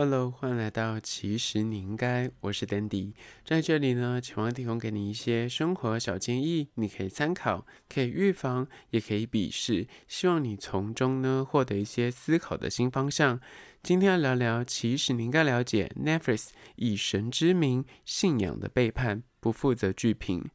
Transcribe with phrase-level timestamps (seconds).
[0.00, 13.40] Hello，欢迎来到其实你应该，我是 Dandy，在这里呢，希望提供给你一些生活小建议，你可以参考，可以预防，也可以鄙视，希望你从中呢获得一些思考的新方向。
[13.82, 20.48] 今天要聊聊，其实你应该了解 Netflix 以神之名信仰的背叛，不负责剧评。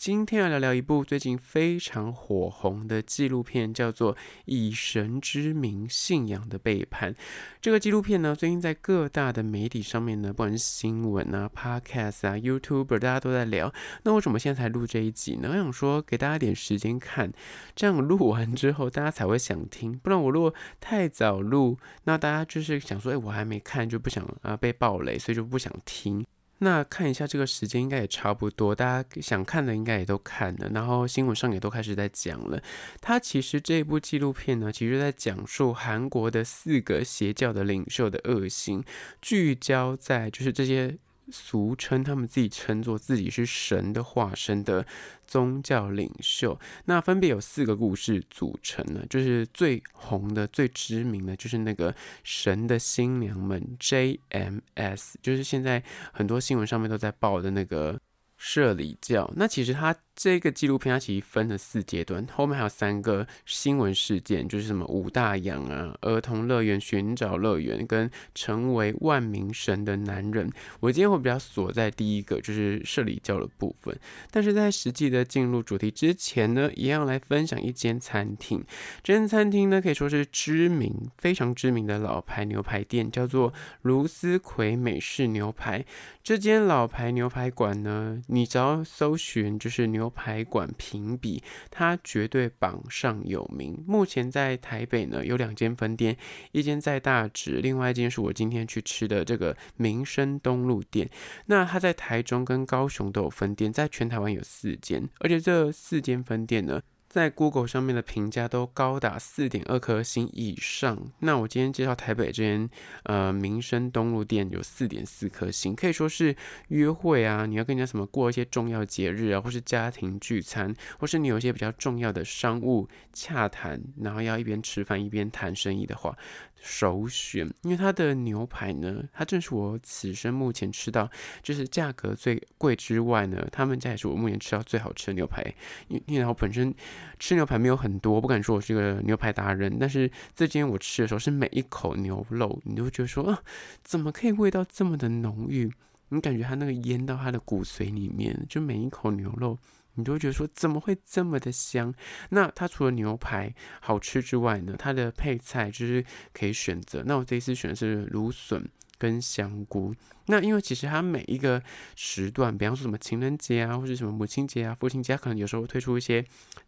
[0.00, 4.14] 今天要聊聊一部最近非常火红的纪录片，叫做
[4.46, 7.12] 《以神之名：信仰的背叛》。
[7.60, 13.70] 这个纪录片呢，最近在各大的媒体上面呢，不管是新闻啊、Podcast 啊、YouTube，大家都在聊。
[14.04, 15.50] 那为什么现在才录这一集呢？
[15.50, 17.30] 我想说，给大家点时间看，
[17.76, 19.98] 这样录完之后，大家才会想听。
[19.98, 26.24] 不然我如果太早录，那大家就是想说，哎，我还没看，就不想啊被爆雷，所以就不想听。
[26.60, 32.62] 那看一下这个时间应该也差不多，大家想看的应该也都看了，然后新闻上也都开始在讲了。
[33.00, 38.84] 它其实这部纪录片呢，其实在讲述韩国的四个邪教的领袖的恶行，
[39.20, 40.96] 聚焦在就是这些。
[41.32, 44.86] 俗称他们自己称作自己是神的化身的
[45.26, 58.00] 宗教领袖，那分别有四个故事组成呢，就是最红的、最知名的，就是那个神的新娘们 JMS，就是现在很多新闻上面都在报的那个
[58.36, 59.30] 社里教。
[59.36, 59.94] 那其实他。
[60.16, 70.50] 这个纪录片它其实分了四阶段，后面还有三个新闻事件，就是什么五大洋啊、儿童乐园、寻找乐园跟成为万名神的男人。
[70.80, 73.98] 我今天会比较锁在第一个，就是社里教的部分。
[74.30, 78.62] 但是在实际的进入主题之前呢，一样来分享一间餐厅。
[79.02, 85.82] 这间餐厅呢可以说是知名、非常知名的老牌牛排店，叫做卢思奎美式牛排。
[86.22, 90.09] 这间老牌牛排馆呢，你只要搜寻就是牛。
[90.10, 93.82] 排馆评比，它绝对榜上有名。
[93.86, 96.16] 目前在台北呢有两间分店，
[96.52, 101.08] 一间在大直，另外一间是我今天去吃的这个民生东路店。
[101.46, 106.82] 那它在台中跟高雄都有分店，在全台湾有四间，而且这四间分店呢。
[107.10, 111.10] 在 Google 上面的评价都高达四点二颗星以上。
[111.18, 112.70] 那我今天介绍台北这间
[113.02, 116.36] 呃民生东路店有四点四颗星，可以说是
[116.68, 126.16] 约会啊，你要跟人家什么过一些重要节日啊，或是家庭聚餐，或是你有一些比较重要的商务洽谈，然后要一边吃饭一边谈生意的话。
[126.62, 131.10] 首选，因为它的牛排呢，它正是我此生目前吃到
[131.42, 135.42] 就是价格最贵之外呢，他们家也是我目前吃到最好吃的牛排。
[135.88, 136.74] 因因为我本身
[137.18, 143.42] 吃牛排没有很多，不敢说我是个牛排达人，但是这间我吃的时候是每一口牛肉，你都觉得说啊，
[143.82, 145.72] 怎么可以味道这么的浓郁？
[146.10, 149.56] 你感觉它那个腌到它的骨髓里面，就每一口牛肉。
[149.94, 151.92] 你都会觉得说怎么会这么的香？
[152.30, 157.02] 那它除了牛排好吃之外呢，它的配菜就是可以选择。
[157.06, 158.66] 那我这一次选的是芦笋
[158.98, 159.94] 跟香菇。
[160.26, 161.62] 那因为其实它每一个
[161.96, 166.24] 时段，比方说什么情人节啊，或者什么母亲节啊、父亲节，可能有时候会推出一些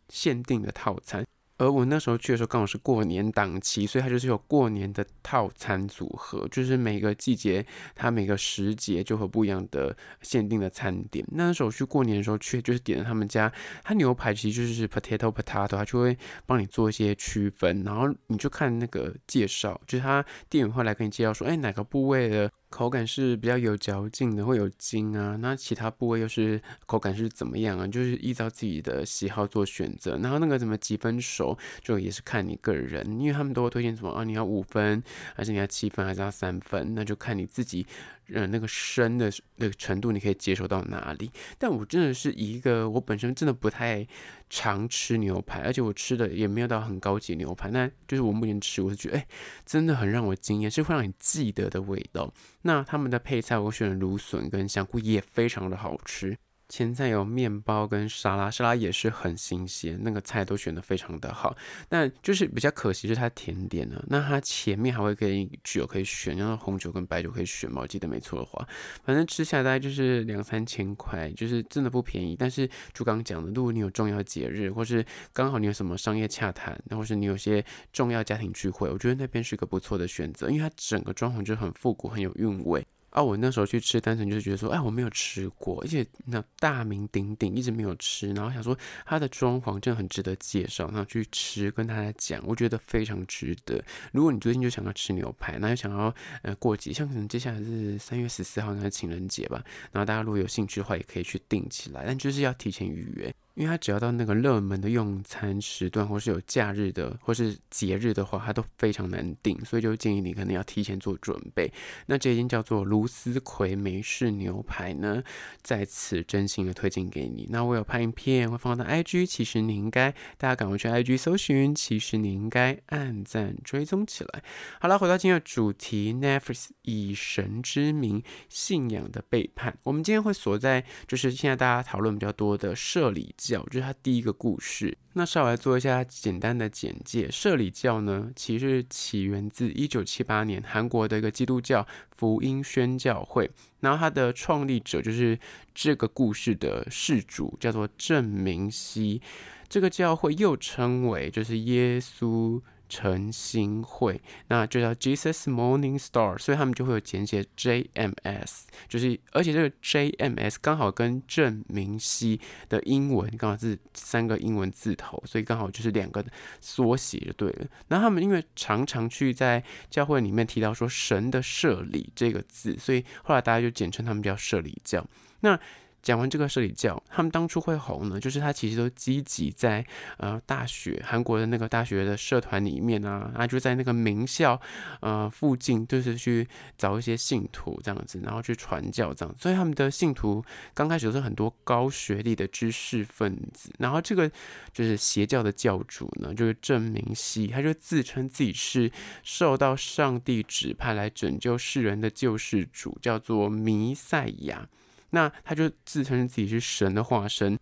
[0.09, 1.25] 限定的套餐。
[1.59, 7.65] 而我那时候去的时候刚好是过年档期，所以它就是有过年的套餐组合，就是每个季节
[7.95, 11.25] 它每个时节就会不一样的限定的餐点。
[11.33, 13.53] 那时候去过年的时候去，就是点了他们家，
[13.85, 22.51] 它牛排其实就是 potato potato，它就会帮你做一些区分，然后你就看那个介绍，就是他店员会来跟你介绍说，哎，哪个部位的。
[22.73, 25.37] 口感是比较有嚼劲的，会有筋啊。
[25.37, 27.87] 那其他部位又是口感是怎么样啊？
[27.87, 30.17] 就是依照自己的喜好做选择。
[30.17, 34.25] 然后那个怎么几分熟，就也是看你个人，因为他们都会推荐什么啊？
[34.25, 35.03] 你要五分，
[35.35, 36.95] 还是你要七分，还是要三分？
[36.95, 37.87] 那就看你自己。
[38.33, 41.31] 呃，那个生的那个程度，你可以接受到哪里？
[41.59, 44.07] 但我真的是一个，我本身真的不太
[44.49, 47.71] 常吃牛排，而且我吃的也没有到很高级牛排。
[47.71, 49.27] 那就是我目前吃，我是觉得，哎，
[49.67, 52.33] 真的很让我惊艳，是会让你记得的味道。
[52.63, 56.37] 那他们的配菜，我选了芦笋跟香菇，也非常的好吃。
[56.69, 61.57] 前菜有面包跟沙拉，沙拉也是很新鲜，那个菜都选得非常的好。
[61.89, 68.67] 但就是比较可惜是它甜点呢，那它前面还会给你酒可以选，然后红酒跟白酒可以选嘛，我记得没错的话，
[69.05, 72.35] 反正吃下来大概就是两三千块，就是真的不便宜。
[72.39, 82.87] 但是就刚讲的，如果你有重要节日，或是刚好你有什么商业洽谈，那或是你有些重要家庭聚会，我觉得那边是个不错的选择，因为它整个装潢就很复古，很有韵味。
[83.13, 93.85] 啊，我那时候去吃，单纯就是觉得说，哎，我没有吃过，而且那大名鼎鼎，一直没有吃，然后想说它的装潢真的很值得介绍，然后去吃，跟大家讲，我觉得非常值得。
[94.13, 99.63] 如果你最近就想要吃牛排，那就想要呃过节，像可能接下来是三月十四号，那是情人节吧，
[99.93, 103.35] 然后大家如果有兴趣的话，也可以去订起来，但就是要提前预约。
[103.55, 111.73] 因为他只要到那个热门的用餐时段，或是有假日的，或是节日的话，他都非常难订，所以就建议你可能要提前做准备。
[112.07, 115.23] 那这间叫做卢思奎美式牛排呢，
[115.63, 117.47] 在此真心的推荐给你。
[117.51, 124.43] 那我有拍影片，会放到 IG，其实你应该大家赶快去 IG 搜寻，其实你应该按赞追踪起来。
[124.81, 129.77] 好了，回到今天的主题，Netflix 以神之名，信仰的背叛。
[129.83, 134.97] 我们今天会锁在就是现在大家讨论比较多的社里教，就是他第一个故事。
[135.15, 137.31] 那稍微来做一下简单的简介。
[137.31, 141.87] 社理教呢，其实起源自一九七八年韩国的一个基督教
[142.17, 143.51] 福音宣教会，
[143.81, 145.39] 然后它的创立者就是
[145.75, 149.21] 这个故事的事主，叫做郑明熙。
[149.69, 152.61] 这个教会又称为就是耶稣。
[152.93, 166.23] 晨星会，那就叫 Jesus Morning Star，所以他们就会有简写 JMS，就是而且这个 JMS 刚好跟郑明熙的英文刚好是三个英文字头，所以刚好就是两个
[166.61, 167.67] 缩写就对了。
[167.89, 175.03] 那他们因为常常去在教会里面提到说神的设立这个字，所以后来大家就简称他们叫摄理教。
[175.41, 175.59] 那
[176.03, 184.61] 讲完这个社理教，他们当初会红呢，就是他其实都积极在呃大学韩国的那个大学的社团里面啊，啊就在那个名校
[185.01, 189.35] 呃附近，就是去找一些信徒这样子，然后去传教这样。
[189.39, 190.45] 所以他们的信徒
[190.75, 194.29] 刚开始都是很多高学历的知识分子，然后这个
[194.73, 198.91] 就是邪教的教主呢，就是郑明熙，他就自称自己是
[199.23, 204.69] 受到上帝指派来拯救世人的救世主，叫做弥赛亚。
[205.15, 207.59] 那他就自称自己是神的化身，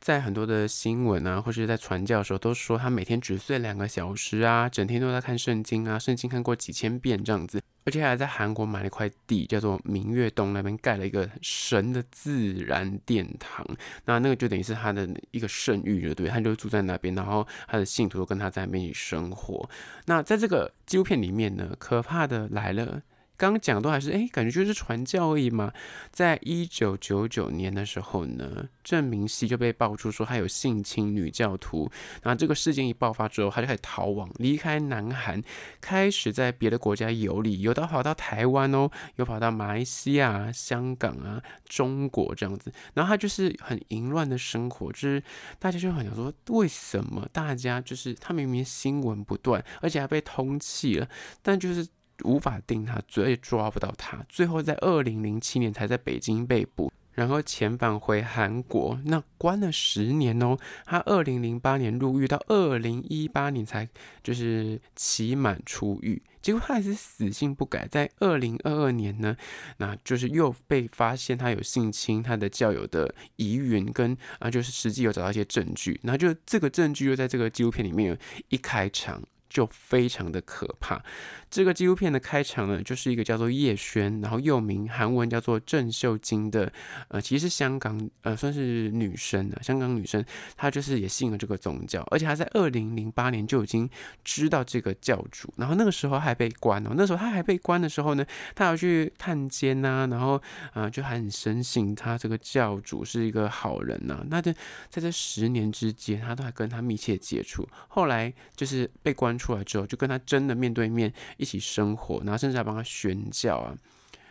[0.00, 13.66] 在很多的新闻啊，或是在传教的时候，都说他每天只睡两个小时啊，整天都在看圣经啊，圣经看过几千遍这样子，而且还在韩国买了一块地，叫做明月洞那边盖了一个神的自然殿堂，
[14.04, 19.68] 那那个就等于是他的一个圣域，就对，他就住在那边，然后他的信徒都跟他在那边一起生活。
[20.06, 23.02] 那在这个纪录片里面呢，可怕的来了。
[23.42, 25.72] 刚刚讲都还是哎，感觉就是传教而已嘛。
[26.12, 31.90] 在一九九九年的时候呢，郑明熙就被爆出说他有性侵女教徒。
[32.22, 35.42] 然后这个事件一爆发之后，他就开始逃亡，离开南韩，
[35.80, 42.72] 开始在别的国家游历，有的跑到台湾哦，有跑到马来西亚、香港啊、中国这样子。
[42.94, 45.20] 然后他就是很淫乱的生活，就是
[45.58, 51.08] 大家就很想说，为什么大家就是他明明新闻不断，而且还被通缉了，
[51.42, 51.84] 但就是。
[52.24, 54.24] 无法定他罪，也抓不到他。
[54.28, 58.98] 最后在二零零七年才在北京被捕，然后遣返回韩国。
[59.04, 60.56] 那关了十年哦。
[60.84, 63.88] 他二零零八年入狱，到二零一八年才
[64.22, 66.22] 就是期满出狱。
[66.40, 69.36] 结果他还是死性不改，在二零二二年呢，
[69.76, 76.00] 那就是又被发现他有性侵他的教友的疑云，跟啊就是实际有找到一些证据。
[76.02, 78.16] 然后就这个证据又在这个纪录片里面有
[78.48, 79.22] 一开场。
[79.52, 81.02] 就非常的可怕。
[81.50, 86.72] 这个纪录片的开场呢，就是一个叫做叶轩，然后又名韩文叫做郑秀晶的，
[87.08, 90.24] 呃，其实是香港，呃，算是女生啊，香港女生，
[90.56, 93.86] 她就是也信了这个宗教，而且她在二零零八年就已经
[94.24, 98.24] 知道这个教主，然后那个时候还被关哦，那时候她还被关的时候呢，
[98.54, 100.36] 她要去探监呐、然后
[100.72, 104.50] 啊、呃，就还很深信他这个教主是一个好人呐、那这
[104.88, 109.36] 在这十年之间，他都还跟他密切接触，后来就是被关。
[109.42, 113.74] 出来之后，就跟他真的面对面一起生活，然后甚至还帮他宣教啊。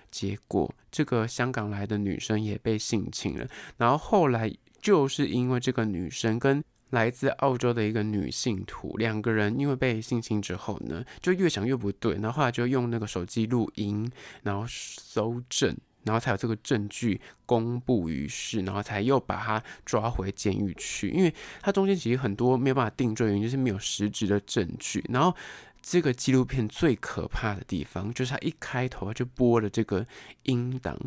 [0.10, 14.10] 结果这个香港来的女生也被性侵了，然后后来就是因为这个女生跟来自澳洲的一个女信徒两个人，因为被性侵之后呢，就越想越不对，然后后来就用那个手机录音，
[14.44, 15.78] 然后搜证。
[16.04, 25.04] 然后才有这个证据公布于世，然后才又把他抓回监狱去，因为他中间其实很多没有办法定罪，原因就是没有实质的证据。
[25.10, 25.36] 然后。
[25.82, 30.06] 这个纪录片最可怕的地方，就是他一开头就播了这个
[30.44, 30.98] 音档，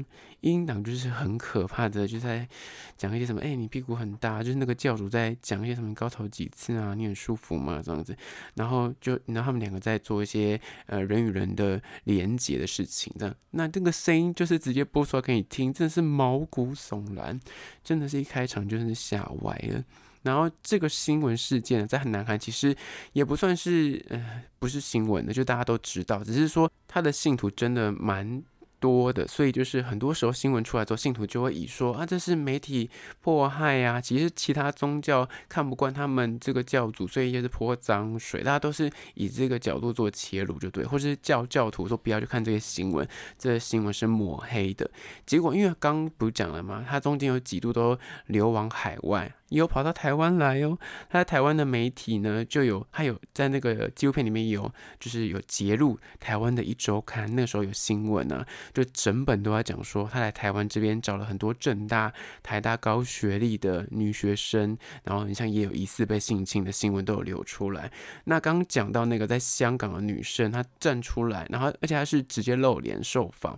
[0.40, 2.48] 音档就是很可怕的，就在
[2.96, 7.80] 讲一些什么，哎，你屁股很大，就是那个教主在讲一些什么高潮几次啊，你很舒服吗？
[7.84, 8.16] 这样子，
[8.54, 17.38] 然后就然后他们两个在做一些呃人与人的连接的事情，这样，那这个声音就是直接播出来给你听，真的是毛骨悚然，
[17.84, 19.84] 真的是一开场就是吓歪了。
[20.24, 22.74] 然后这个新闻事件在很南韩其实
[23.12, 28.42] 也不算是呃不是新闻的，就大家都知道，只是说他的信徒真的蛮
[28.80, 32.90] 多的，所以就是很多时候新闻出来之后，信徒就会以说啊，这是媒体
[33.22, 44.90] 迫害呀，其实其他宗教看不惯他们这个教主，所以也是泼脏水，大家都是以这个角度做切入就对，或是教教徒说不要去看这些新闻，这个新闻是抹黑的。
[45.24, 46.84] 结果因为刚不讲了吗？
[46.86, 49.34] 他中间有几度都流亡海外。
[49.54, 50.76] 也有跑到台湾来哦。
[51.08, 67.90] 他在台湾的媒体呢，就有他有在那个纪录片里面有，就是有截录台湾的一周刊，那时候有新闻呢、啊，就整本都在讲说他来台湾这边找了很多政大、台大高学历的女学生，然后你像也有疑似被性侵的新闻都有流出来。
[68.24, 73.56] 那刚讲到那个在香港的女生，她站出来，然后而且她是直接露脸受访。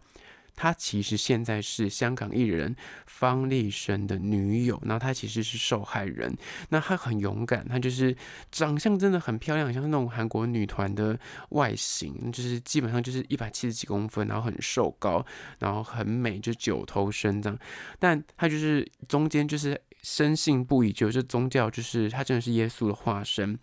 [0.57, 2.75] 她其实现在是香港艺人
[3.07, 6.37] 方力申的女友，然后她其实是受害人。
[6.71, 8.17] 那她很勇敢，她就是
[8.51, 11.17] 长相真的很漂亮，像那种韩国女团的
[11.51, 15.25] 外形，就是基本上就是一百七十几公分，然后很瘦高，
[15.59, 17.59] 然后很美，就九头身这样。
[17.99, 23.59] 但她就是中间就是深信不疑，就是宗教就是她真的是耶稣的化身。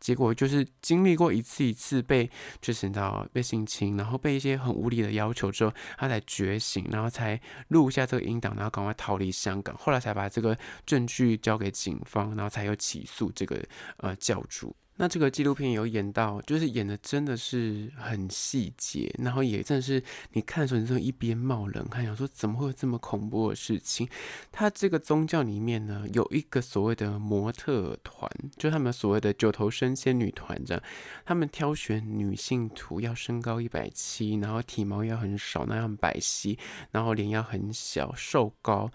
[0.00, 13.62] 结果就是经历过一次一次被，就是你知道被性侵，然后被一些很无理的要求之后，他才觉醒，然后才录下这个音档，然后赶快逃离香港，后来才把这个证据交给警方，然后才又起诉这个
[13.98, 14.74] 呃教主。
[15.00, 20.02] 那这个纪录片有演到，就是演的真的是很细节，然后也真是
[20.32, 24.08] 你看的时候，你就一边冒冷汗，想说怎么会有这么恐怖的事情？
[24.50, 30.82] 他这个宗教里面呢，有一个所谓的模特团，就他们所谓的九头身仙女团这样，
[31.24, 36.58] 他们挑选女性徒要身高一百七，然后体毛要很少，那样白皙，
[36.90, 38.90] 然后脸要很小，瘦高。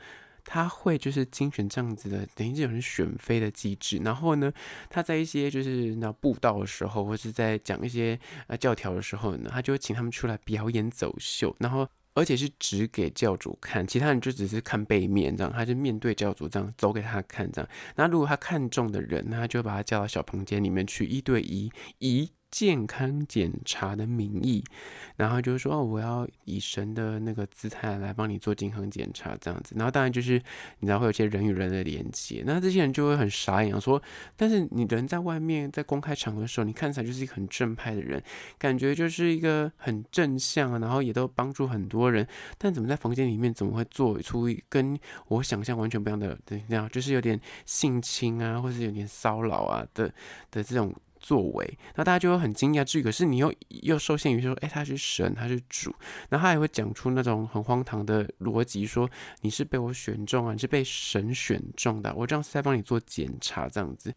[0.46, 3.98] 他会就是精选这样子的，等于这种选妃的机制。
[4.04, 4.52] 然后呢，
[4.90, 11.56] 他在一些就是那布道的时候，或是在讲一些呃教条的时候呢，他就会请他们出来表演走秀。
[11.60, 15.52] 然后而且是只给教主看，其他人就只是看背面这样。
[15.52, 17.70] 他就面对教主这样走给他看这样。
[17.96, 22.30] 那如果他看中的人，他就把他叫到小房间里面去一对一一。
[22.54, 24.64] 健康检查的名义，
[25.16, 29.74] 然后就是说，哦，我要以神的那个姿态来帮你做健康检查，这样子。
[29.76, 30.34] 然后当然就是，
[30.78, 34.00] 你知道会有些人与人的连接，那这些人就会很傻眼，说，
[34.38, 38.22] 但是你人在外面，在公开场合的时候，你看起来就是一个很正派的人，
[38.60, 42.28] 感觉就是一个很正向，然后也都帮助很多人，
[42.60, 44.96] 但怎么在房间里面，怎么会做出跟
[45.30, 50.14] 我想象完全不一样的，对，这样就是有点性侵啊，或是有点骚扰啊的
[50.52, 50.94] 的这种。
[51.24, 52.84] 作为，那大家就会很惊讶。
[52.84, 55.96] 至于可是你又又受限于说，哎、他是神，他是主，
[56.30, 59.10] 那他也会讲出那种很荒唐的逻辑，说
[59.42, 64.14] 你是被我选中啊，你是被神选中的，我这样是在帮你做检查，这样子。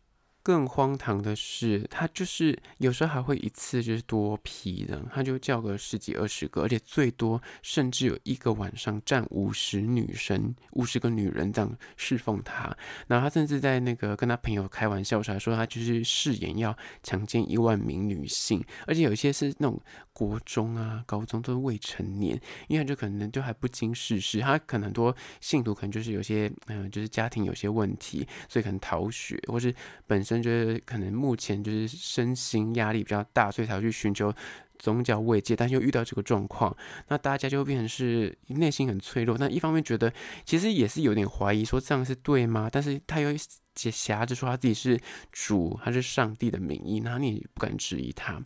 [0.47, 12.73] 更荒唐的是，他就是有时候还会一次就是多批的，他就叫个十几二十个，而且最多甚至有一个晚上站五十女生，五十个女人这样侍奉他。
[13.09, 29.75] 然后他甚至在那个跟他朋友开玩笑时，还说他就是誓言要强奸一万名女性，而且有一些是那种国中啊、高中都是未成年，因为就可能就还不经世事，他可能很多信徒可能就是有些嗯、就是家庭有些问题，所以可能逃学，或是
[30.07, 30.36] 本身。
[30.43, 34.33] 就是可能目前就是身心压力比较大，所以才会去寻求
[34.79, 36.77] 宗教慰藉，但又遇到这个状况，
[37.09, 39.37] 那大家就变成是内心很脆弱。
[39.39, 40.13] 那一方面觉得
[40.45, 42.69] 其实也是有点怀疑，说这样是对吗？
[42.71, 43.35] 但是他又
[43.75, 45.01] 挟着说他自己是
[45.33, 48.43] 主，他是上帝的名义，那你也不敢质疑他。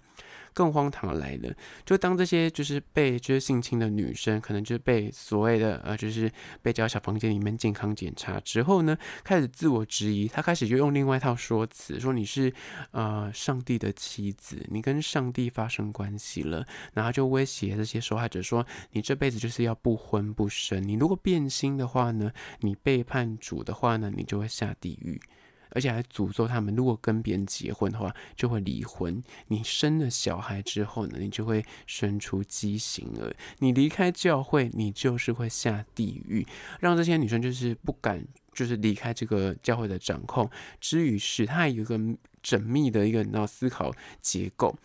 [0.52, 1.54] 更荒唐的来了，
[1.84, 6.30] 就当这些就是被就是性侵的女生，可能就是被所谓的呃，就是
[6.62, 12.52] 被叫小房间里面健康检查之后呢，开始自我质疑，她开始就用另外一套说辞，说你是
[12.90, 25.20] 呃上帝的妻子，你跟上帝发生关系了，然后就威胁这些受害者说，你这辈子就是要不婚不生，你如果变心的话呢，你背叛主的话呢，你就会下地狱。
[25.70, 29.22] 而且还诅咒他们，如果跟别人结婚的话，就会离婚。
[29.48, 33.34] 你生了小孩之后呢，你就会生出畸形儿。
[33.58, 36.46] 你离开教会，你就是会下地狱。
[36.80, 40.50] 让这些女生就是不敢，就是离开这个教会的掌控。
[40.80, 41.98] 至于是，她有一个
[42.42, 44.76] 缜密的一个脑思考结构。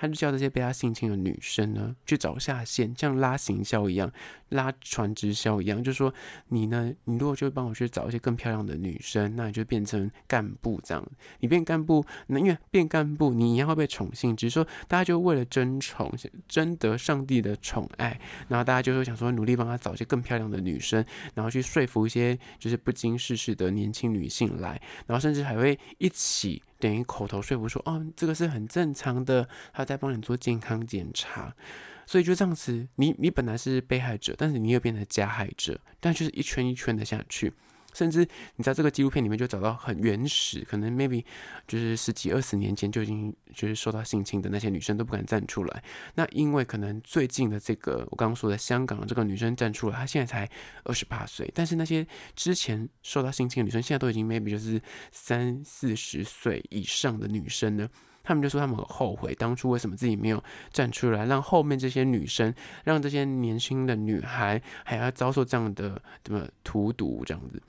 [0.00, 4.10] 他就叫这些被他性侵的女生呢，去找下线，像拉行销一样，
[4.48, 6.12] 拉船直销一样，就是说
[6.48, 11.06] 你呢，你如果就帮我去找一些更漂亮的女生，那你就变成干部这样。
[11.40, 14.34] 你变干部，那因为变干部，你一样会被宠幸。
[14.34, 16.10] 只是说大家就为了争宠，
[16.48, 21.04] 争得上帝的宠爱，然后大家就会想说，努力帮他找一些更漂亮的女生，
[21.34, 26.62] 然后去说服一些就是不经世事的年轻女性来，然后甚至还会一起。
[26.80, 31.54] 等于口头说服说，哦，这个是很正常的，他在帮你做健康检查，
[32.06, 37.52] 所以就这样子，你你本来是被害者，但是你又变成加害者，但就是一圈一圈的下去。
[37.92, 41.24] 甚至你在这个纪录片里面就找到很原始，可能 maybe
[41.66, 45.82] 就是十几二十年前就已经就是受到性侵的那些女生都不敢站出来。
[46.14, 50.50] 那因为可能最近的这个我刚刚说的香港的这个女生站出来，她现在才
[50.84, 54.80] 二十八岁，但是那些之前受到性侵的女生现在都已经 maybe 就是
[55.10, 57.88] 三四十岁以上的女生呢。
[58.22, 62.54] 他们就说他们很后悔当初为什么自己没有站出来，让后面这些女生，
[62.84, 67.60] 让这些年轻的女孩还要遭受这样的什么荼毒这样子。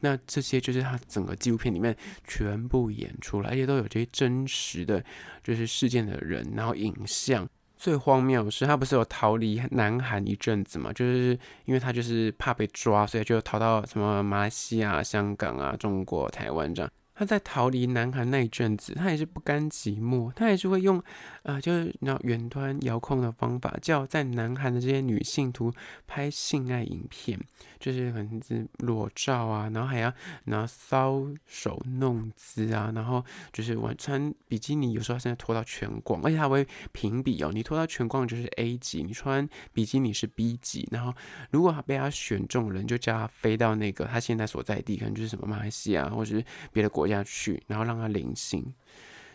[0.00, 5.04] 那这些就是他整个纪录片里面全部演出来，而且都有这些真实的，
[5.42, 7.48] 就是事件的人，然后影像。
[7.76, 10.92] 最荒谬的是，他不是有逃离南韩一阵子嘛？
[10.92, 16.90] 就是因为他就是怕被抓，所以就逃到什么马来西亚、香港啊、中国、台湾这样。
[17.18, 21.02] 他在逃离南韩那一阵子，他也是不甘寂寞，他也是会用，
[21.42, 25.72] 呃，就是那远端遥控的方法，叫在南韩的这些女性图
[26.06, 27.36] 拍性爱影片，
[27.80, 41.12] 就是可能是裸照啊，然后还要拿搔首弄姿啊，然后就是我穿比基尼，有时候现在脱到全光，而且他会评比哦，你脱到全光就是 A 级，你穿比基尼是 B 级，然后
[41.50, 48.74] 如果他被他选中了，就叫他飞到那个他现在所在地，可能就是什么马来西亚或者是别的国下去，然后让他领性，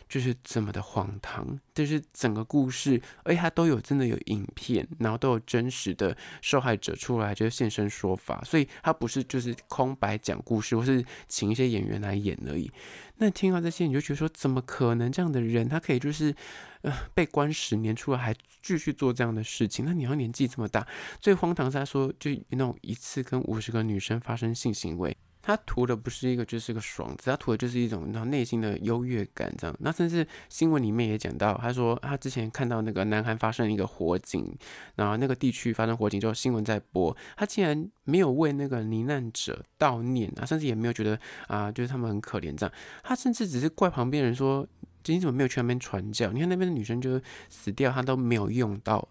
[0.07, 1.59] 就是这么的荒唐。
[1.73, 12.71] 就是整个故事，而且他都有真的有影片，然后都有真实的受害者出来就是现身说法，所以他不是就是空白讲故事，或是请一些演员来演而已。
[13.17, 16.35] 那听到这些，你就觉得说，怎么可能这样的人，他可以就是
[16.81, 19.83] 呃被关十年出来还继续做这样的事情？
[19.85, 20.85] 那你要年纪这么大，
[21.19, 25.15] 最荒唐是他说，就那种一次跟五十个女生发生性行为。
[25.45, 29.75] 他图的不是一个，就是个爽字，他图的就是一种然后内心的优越感，这样。
[29.81, 34.57] 那甚至新闻里面也讲到，他说他之前看到那个南韩发生一个火警，
[34.95, 42.73] 然后那个地区发生火警之后，新闻在播，他竟然没有为那个罹难者悼念啊，甚至也没有觉得啊，就是他们很可怜这样。
[43.03, 44.65] 他甚至只是怪旁边人说，
[45.07, 46.31] 你怎么没有去那边传教？
[46.31, 47.19] 你看那边的女生就
[47.49, 49.05] 死掉，他都没有用到。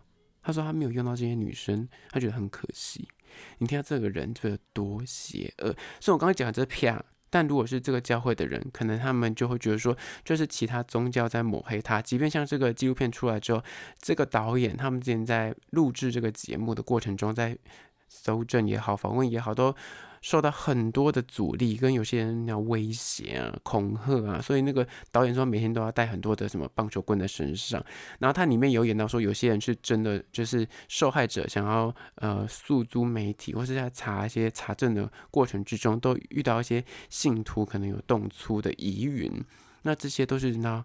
[0.44, 3.06] 他说他没有用到这些女生，他觉得很可惜。
[3.58, 12.02] 你听到这个人这个多邪恶，所以我刚刚讲的这片，但如果是这个教会的人，可能他们就会觉得说，就是其他宗教在抹黑他。
[12.02, 13.62] 即便像这个纪录片出来之后，
[14.00, 17.56] 这个导演他们之前在录制这个节目的过程中，在
[18.08, 19.74] 搜证也好，访问也好，都。
[20.22, 27.84] 受到很多的阻力，跟有些人要威胁啊、恐吓啊，所以那个导演说每天都要带很多的什么棒球棍在身上。
[28.20, 39.30] 然后他里面有演到说，有些人是真的就是受害者，想要呃诉诸媒体，或是在查一些查证的过程之中，都遇到一些信徒可能有动粗的疑云。
[39.82, 40.84] 那这些都是那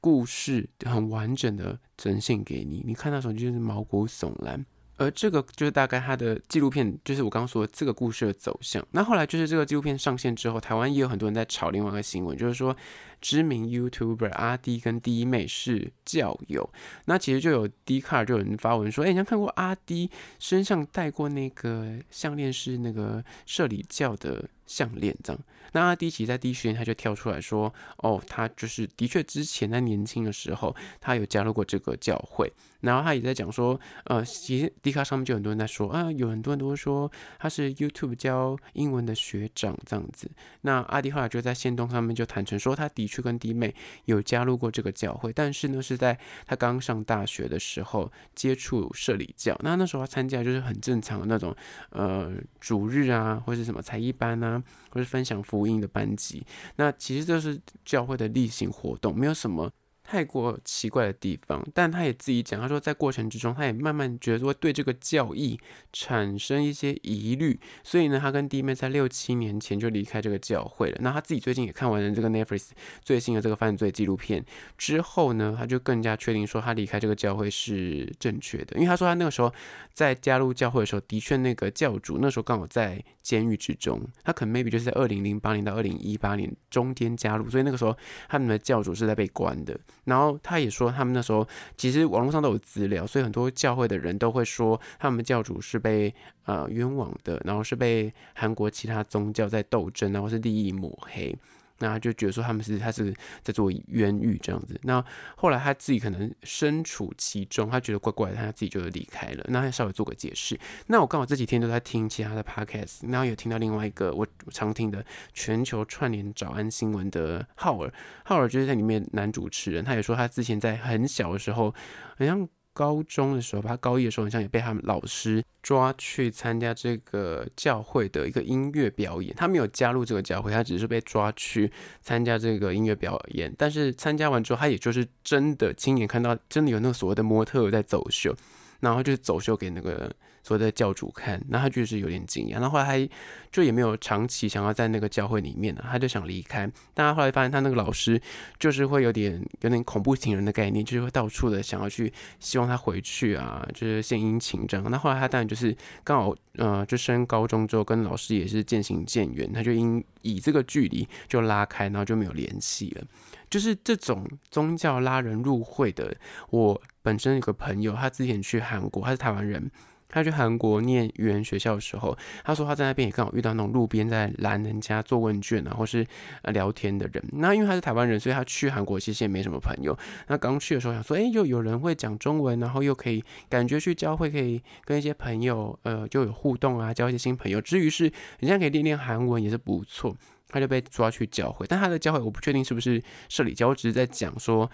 [0.00, 4.64] 故事很完整的呈现给你，你看到时候就是毛骨悚然。
[4.98, 8.86] 而这个就是大概他的纪录片，就是我刚刚说的这个故事的走向。
[8.90, 12.76] 那后来就是这个纪录片上线之后，台湾也有很多人在炒另外一个新闻，就是说
[13.20, 16.68] 知名 YouTuber 阿迪跟第一妹是教友。
[17.06, 25.42] 那其实就有 D 卡就有人发文说，哎，你有看过阿迪身上戴过那个项链是那个社里教的项链这样。
[25.72, 32.50] 那阿迪其实在第一时间他就跳出来说，哦，他就是的确之前在年轻的时候，他有加入过这个教会。
[32.80, 40.30] 然后他也在讲说，呃，其实 D 卡上面就很多人在说啊，有很多人都会说他是 YouTube 教英文的学长这样子。
[40.60, 46.16] 那阿迪后来就在线动上面就坦诚说，他的去跟弟妹有加入过这个教会，但是呢是在
[46.46, 49.58] 他刚上大学的时候接触社里教。
[49.64, 51.56] 那那时候他参加就是很正常的那种
[51.90, 56.46] 呃主日啊，或是什么才艺班啊，或是分享福音的班级。
[56.76, 59.72] 那其实这是教会的例行活动，没有什么。
[60.10, 65.60] 太过奇怪的地方，但他也自己讲，他说在过程之中，他也慢慢觉得说对这个教义
[65.92, 70.98] 产生一些疑虑，所以呢，他跟弟妹在六七年前就离开这个教会了。
[71.02, 72.70] 那他自己最近也看完了这个 Netflix
[73.04, 74.42] 最新的这个犯罪纪录片
[74.78, 79.52] 之后呢，他就更加确定说他离开这个教会是正确的，因为他说他那个时候
[79.92, 87.94] 在加入教会的时候，的确那个教主那时候刚好在监狱之中，他可能 maybe 就是在二零零八年到二零一八年中间加入，所以那个时候
[88.26, 89.78] 他们的教主是在被关的。
[90.08, 96.12] 然后他也说，他们那时候其实网络上都有资料，所以很多教会的人都会说，他们教主是被
[96.46, 101.36] 呃冤枉的，然后是被韩国其他宗教在斗争，然后是利益抹黑。
[101.78, 104.78] 那他就觉得说他们是他是在做冤狱这样子。
[104.82, 105.04] 那
[105.36, 109.44] 后来他自己可能身处其中，他觉得怪怪的，他自己就离开了。
[109.48, 110.58] 那他稍微做个解释。
[110.86, 117.92] 那我刚好这几天都在听其他的 podcast，然后有听到另外一个我常听的全球串联早安新闻的浩尔，
[118.24, 121.74] 浩尔就是在里面男主持人，他也说他之前在很小的时候，
[122.16, 122.48] 好像。
[122.78, 129.34] 高中的时候，他高一的时候好像也被他们老师抓去参加这个教会的一个音乐表演。
[129.34, 133.52] 他没有加入这个教会，他只是被抓去参加这个音乐表演。
[133.58, 138.32] 但是参加完之后，他也就是真的亲眼看到，真的有那个所谓的模特在走秀，
[138.78, 140.14] 然后就走秀给那个。
[140.48, 142.58] 所谓的教主看，那他就是有点惊讶。
[142.58, 143.14] 那后来他
[143.52, 146.60] 就也没有长期想要在那个教会里面呢，他就想离开。
[146.94, 148.18] 但他后来发现，他那个老师
[148.58, 154.90] 就是会有点有点恐怖情人的概念，就是会到处的想要去希望他回去啊，就是献殷勤这样。
[154.90, 163.04] 那后来他当然就是刚好呃，就升高中之后跟老师也是渐行渐远，他就因以这个距离就拉开，然后就没有联系了。
[163.50, 166.16] 就是这种宗教拉人入会的，
[166.48, 169.70] 我本身有个朋友，他之前去韩国，他是台湾人。
[170.08, 176.06] 他去韩国念语言学校的时候，他说他在那边也刚好遇到那种路边在拦人家做问卷啊，或是
[176.42, 177.22] 呃聊天的人。
[177.32, 179.96] 那因为他是台湾人，所以他去韩国其实也没什么朋友。
[180.28, 187.60] 那刚去的时候想说，哎，又有人会讲中文，然后又可以感觉去教会可以跟一些朋友呃就有互动啊，交一些新朋友。
[187.60, 188.04] 至于是
[188.40, 190.16] 人家可以练练韩文也是不错。
[190.50, 194.70] 他就被抓去教会，但他的教会我不确定是不是社里教，我只是在讲说。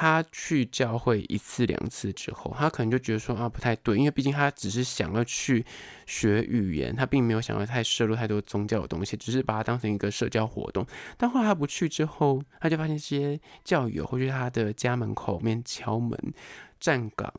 [0.00, 5.66] 他去教会一次两次之后，他可能就觉得说啊不太对，因为毕竟他只是想要去
[6.06, 10.86] 学语言，他并没有想要太摄入太多宗教的东西，只是把它当成一个社交活动。
[11.16, 16.16] 但后来他不去之后，他就发现这些教友会去他的家门口面敲门
[16.78, 17.34] 站岗，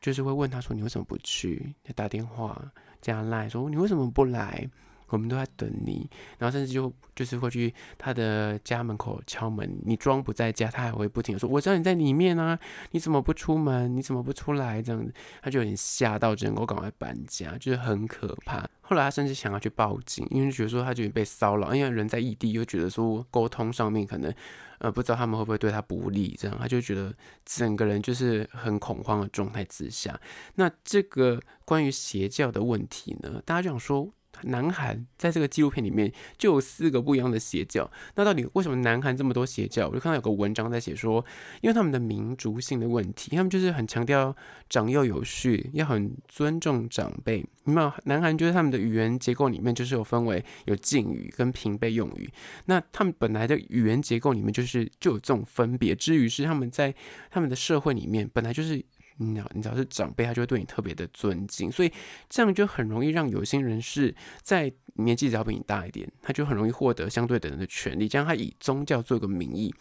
[0.00, 1.74] 就是会问他说，你为什么不去？
[1.82, 4.70] 他打电话加赖说，你为什么不来？
[5.08, 12.58] 我们都在等你，然后甚至就就是会去他的家门口敲门，你装不在家，他还会不停的说：“我知道你在里面啊，
[12.90, 13.94] 你怎么不出门？
[13.96, 15.12] 你怎么不出来？”这样子，
[15.42, 18.68] 他就有点吓到，只能够赶快搬家，就是很可怕。
[18.80, 24.34] 后来他甚至想要去报警，因为觉得说他觉得被骚扰，因为人在异地，又觉得说沟通上面可能
[24.78, 27.14] 呃不知道他们会不会对他不利，这样他就觉得
[27.44, 30.20] 整个人就是很恐慌的状态之下。
[30.56, 34.12] 那这个关于邪教的问题呢，大家就想说。
[34.46, 39.88] 南韩在这个纪录片里面就有四个不一样的邪教，那到底为什么南韩这么多邪教？
[39.88, 41.24] 我就看到有个文章在写说，
[41.60, 44.34] 因为他们的民族性的问题，他们就是很强调
[44.68, 47.44] 长幼有序，要很尊重长辈。
[47.64, 52.30] 你们南韩就是他们的语言结构里面就是有分为有敬语跟平辈用语，
[52.66, 56.94] 那他们本来的语言结构里面就是就有这种分别，至于是他们在
[57.30, 58.84] 他们的社会里面本来就是。
[59.16, 61.92] 你你只要是长辈，他就会对你特别的尊敬，所以
[62.28, 68.08] 这样就很容易让有心人士在年纪只要比你大一点，他就很容易获得相对等的权利。
[68.08, 69.74] 这样他以宗教做个名义，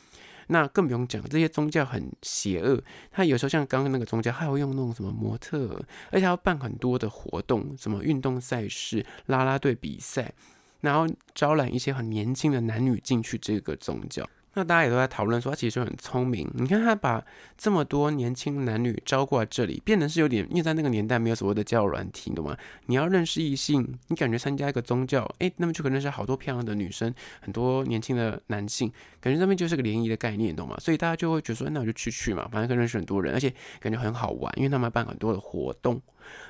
[0.47, 2.81] 那更不用讲这些宗教很邪恶。
[3.11, 10.33] 他有时候像刚刚那个宗教，他会用那种什么模特，而且他要办很多的活动，什么运动赛事、啦啦队比赛，
[10.81, 14.27] 然后招揽一些很年轻的男女进去这个宗教。
[14.55, 16.49] 那大家也都在讨论说，他其实很聪明。
[16.53, 17.23] 你看他把
[17.57, 22.55] 这么多年轻男女招过来这里，变得是有点，因为在那个年代没有所谓的交友软体，懂吗？
[22.85, 30.75] 你要认识异性，你感觉参加一个宗教，哎，那么就可能认识好多漂亮的女生，很多年轻的男性，感觉这边就是个联谊的概念，懂吗？
[30.79, 36.01] 所以大家就会觉得说，那我就去去嘛，反正可以认识很多人，而且感觉很好玩，因为他们办很多的活动。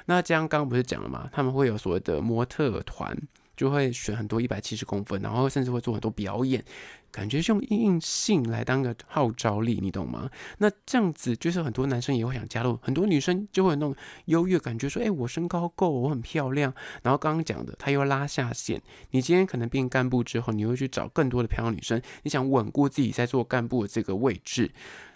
[0.05, 1.29] 那这样刚刚不是讲了吗？
[1.31, 3.17] 他们会有所谓的模特团。
[3.55, 6.63] 就会选很多一百七十公分，然后甚至会做很多表演，
[7.11, 10.29] 感觉是用硬性来当个号召力，你懂吗？
[10.57, 18.81] 那这样子就是很多男生也会想加入，很多女生就会有那种优越感觉，说：“哎，我身高够，我很漂亮。”然后刚刚讲的，他又拉下线。
[19.11, 24.71] 你今天可能变干部之后，你会去找更多的漂亮女生，你想稳固自己在做干部的这个位置，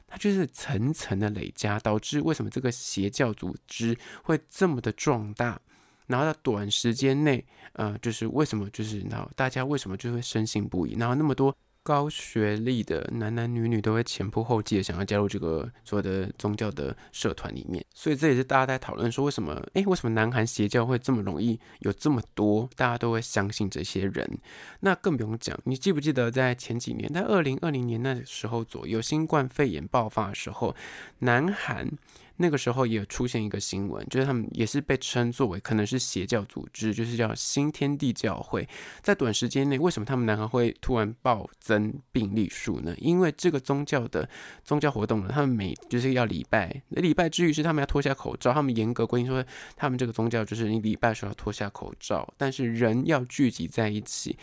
[0.07, 5.59] 它就是层层的累加，导致为什么这个邪教组织会这么的壮大？
[6.07, 10.95] 然后在短时间内，呃，就是为什么，就是然后大家为什么就会深信不疑？
[10.95, 24.37] 然后那么多高学历的男男女女都会前仆后继的想要加入这个所谓的宗教的社团里面，所以这也是大家在讨论说，为什么，诶，为什么南韩邪教会这么容易有这么多，大家都会相信这些人？
[24.81, 30.75] 那更不用讲，你记不记得在前几年，在二零二零年那时候左右，新冠肺炎爆发的时候，
[31.19, 31.89] 南韩。
[32.37, 38.67] 那个时候也出现一个新闻，就是他们也是被称作为可能是邪教组织，就是叫新天地教会。
[39.01, 42.95] 在短时间内，为什么他们南韩会突然暴增病例数呢？
[42.99, 44.29] 因为这个宗教的
[44.63, 49.43] 宗教活动呢，他们每就是要礼拜，礼拜之余是他们要脱下口罩，他们严格规定说，
[49.75, 54.37] 他们这个宗教就是你礼拜时候要脱下口罩，但是人要聚集在一起。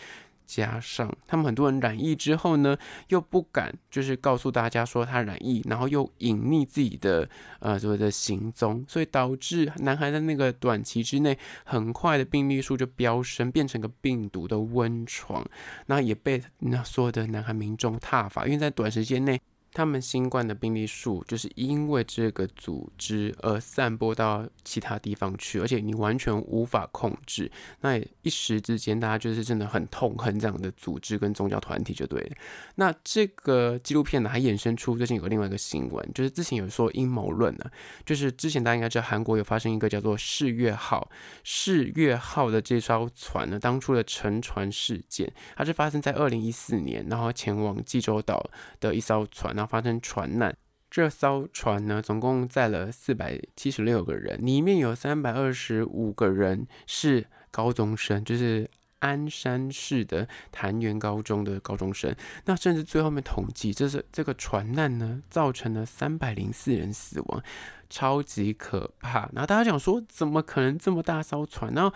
[0.45, 2.77] 加上他们很多人染疫之后呢，
[3.09, 7.27] 又不敢就是告诉大家说他染疫，然后又隐匿自己的
[7.59, 15.45] 呃所谓的行踪，所以导致男孩在那个短期之内，很快的病例数就飙升，变成个病毒的温床，
[15.87, 19.39] 那也被那所有的男孩民众踏伐，因为在短时间内。
[19.75, 27.51] 他们新冠的病例数就是因为这个组织而散播到其他地方去，而且你完全无法控制。
[27.81, 32.37] 那一时之间，大家就是真的很痛恨这样的组织跟宗教团体，就对了。
[32.75, 37.65] 那这个纪录片呢，还衍生出最近有另外一个新闻，就是之前有说阴谋论呢，
[38.05, 41.09] 就是之前大家应该知道，韩国有发生一个叫做世越号、
[41.43, 50.55] 世越号的这艘船呢，当初的沉船事件，它是发生在二零一四年，然后前往济州岛的一艘船，然后发生船难。
[50.91, 62.15] 这艘船呢，总共载了四百七十六个人，里面有三百二十五个人是高中生，就是鞍山市的潭源高中的高中生。
[62.45, 67.43] 那甚至最后面统计，这是这个船难呢，造成了三百零四人死亡，
[67.89, 69.29] 超级可怕。
[69.33, 71.73] 然后大家讲说，怎么可能这么大艘船？
[71.73, 71.93] 然后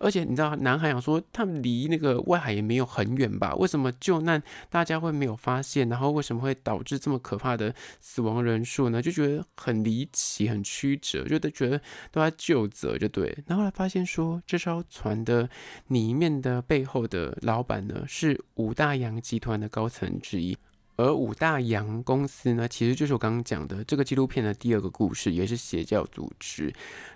[0.00, 3.54] 而且你知道，南海想说他们离那个外海也没有很远吧？
[3.54, 5.88] 为什么救难大家会没有发现？
[5.88, 9.00] 然后为什么会导致这么可怕的死亡人数呢？
[9.00, 13.38] 就觉得很离奇、很曲折，就都觉得都在救责，就对。
[13.46, 15.48] 然后来发现说，这艘船的
[15.88, 20.56] 里面的背后的老板呢，是五大洋集团的高层之一。
[21.00, 26.72] 而五大洋公司呢，其实就是我刚刚讲的这个纪录片的第二个故事，也是邪教组织。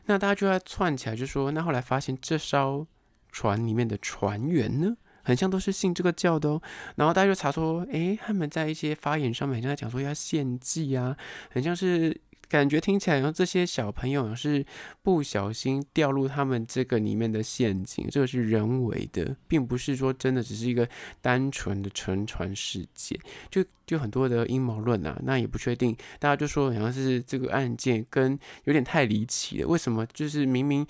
[0.06, 2.86] 那大家就在串起来，就说，那后来发现这艘
[3.30, 6.62] 船里面的船员呢，很像都是信这个教的哦。
[6.96, 11.16] 然后大家就查说，诶，他们在一些发言上面很，像在讲说要献祭啊，
[11.50, 12.20] 很像是。
[12.48, 14.64] 感觉听起来，然后这些小朋友是
[15.02, 20.88] 不小心掉入他们这个里面的陷阱，这个是人为的，并不是说真的只是一个
[21.20, 23.18] 单纯的沉船事件，
[23.50, 30.86] 就就很多的阴谋论啊，那也不确定，大家就说好像是这个案件跟有点太离奇了，为什么就是明明。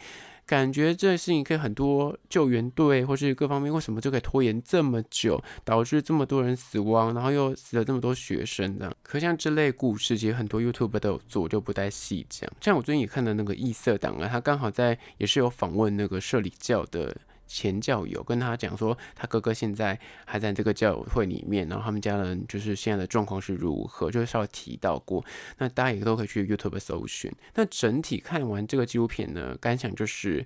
[0.47, 8.93] 感觉这事情可以很多救援队或是各方面，为什么就可以拖延这么久，导致这么多人死亡，然后又死了这么多学生呢？
[9.03, 12.51] 可像这类故事，其实很多 YouTube 都有做，就不太细讲。
[12.61, 17.17] 像我最近也看到那个异色党啊，他刚好在也是有访问那个社里教的。
[17.47, 25.25] 前教友跟他讲说，他哥哥现在还在这个教会里面，然后他们家人就是现在的状况是如何，就是稍微提到过。
[25.59, 27.33] 那大家也都可以去 YouTube 搜寻。
[27.55, 30.45] 那整体看完这个纪录片呢，感想就是。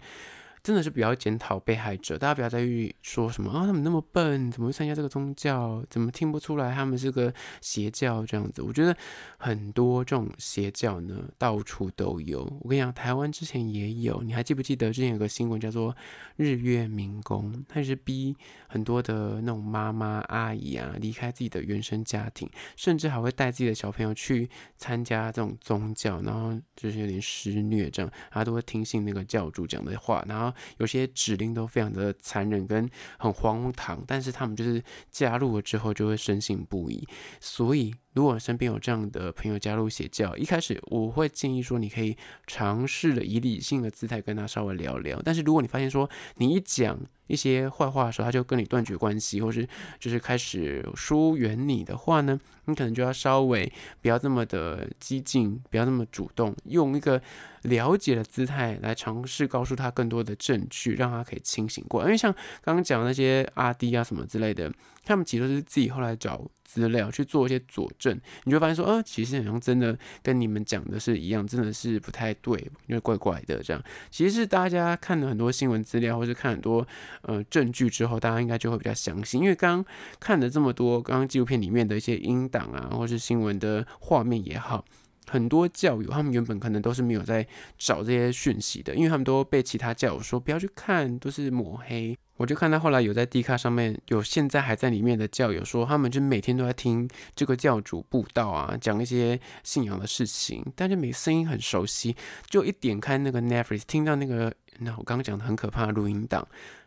[0.62, 5.84] 真的是比较检讨被害者，大家不要再去说什么啊，他们那么笨，怎么会参加这个宗教？
[5.88, 8.60] 怎么听不出来他们是个邪教这样子？
[8.62, 8.96] 我觉得
[9.38, 12.42] 很多这种邪教呢，到处都有。
[12.60, 15.96] 我跟你讲，台湾之前也有，你还记不记得之前有个新闻叫做
[16.36, 30.47] 日月明功，他是逼很多的那种妈妈阿姨啊离开自己的原生家庭，甚至还会带自己的小朋友去参加这种宗教，然后就是有点施虐这样，他都会听信那个教主讲的话，然后。
[30.78, 37.06] 有些指令都非常的残忍跟很荒唐，但是他们就是加入了之后就会深信不疑，
[37.40, 37.94] 所以。
[38.14, 42.16] 如果身边有这样的朋友加入邪教，一开始我会建议说，你可以
[42.48, 45.22] 尝试的以理性的姿态跟他稍微聊聊。
[45.24, 49.66] 但是如果你发现说，你一讲一些坏话的时候，他就跟你断绝关系，或是
[50.00, 57.22] 就是开始疏远你的话呢，你可能就要稍微不要这么的激进，不要那么主动，用一个
[57.62, 62.08] 了解的姿态来尝试告诉他更多的证据，让他可以清醒过来。
[62.08, 64.72] 因为像刚刚讲那些阿迪啊什么之类的，
[65.04, 66.44] 他们其实都是自己后来找。
[66.68, 73.82] 资料去做一些佐证，你就发现说，呃，其实好像真的跟你们讲的是一样，真的是不太对，因为怪怪的这样。
[74.10, 76.86] 其实是大家看了很多新闻资料，或是看很多
[77.22, 84.84] 呃证据之后，大家应该就会比较相信，因为刚刚看了这么多，刚刚纪录片里面的一些音档啊，或是新闻的画面也好，
[85.28, 92.16] 很多教友他们原本可能都是没有在找这些讯息的，因为他们都被其他教友说不要去看，都是抹黑。
[92.36, 102.14] 我就看到后来有在 D 卡上面有现在还在里面的教友说，他们就每天都在听这个教主布道啊，讲一些信仰的事情，但是每声音很熟悉，
[102.48, 106.46] 就一点开那个 Netflix，听到那个那我刚刚讲的很可怕的录音档，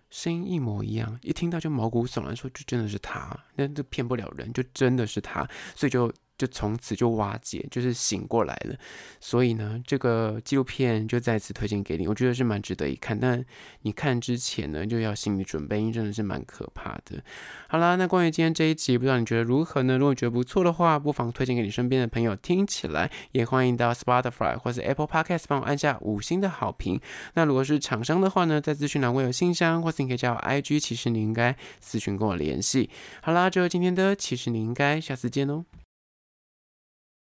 [0.10, 6.12] 声音一模一样，一听到就毛骨悚然，说就真的是他，那就骗不了人，就真的是他，所以就。
[6.41, 8.75] 就从此就瓦解，就是醒过来了。
[9.19, 13.19] 所以呢，这个纪录片就再次推荐给你，我觉得是蛮值得一看。
[13.19, 13.45] 但
[13.84, 17.23] 你看之前呢，就要心理准备，因为真的是蛮可怕的。
[17.67, 19.99] 好啦，那关于今天这一集，不知道你觉得如何呢？
[19.99, 23.12] 如果觉得不错的话，不妨推荐给你身边的朋友听起来。
[23.34, 26.99] 也欢迎到 Spotify 或是 Apple Podcast 帮我按下五星的好评。
[27.36, 32.89] 那如果是厂商的话呢，在资讯栏会有信箱，或是你可以加我 IG，其实你应该私讯跟我联系。
[33.21, 35.65] 好啦，就今天的，其实你应该下次见哦。